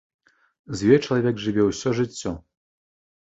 З 0.77 0.89
ёй 0.95 0.99
чалавек 1.07 1.35
жыве 1.45 1.63
ўсё 1.67 1.93
жыццё. 1.99 2.31